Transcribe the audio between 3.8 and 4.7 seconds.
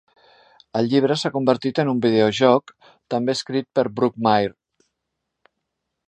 Brookmyre.